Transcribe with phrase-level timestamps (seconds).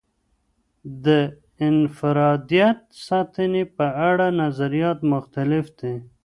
[1.05, 1.07] د
[1.67, 5.95] انفرادیت ساتنې په اړه نظریات مختلف دي.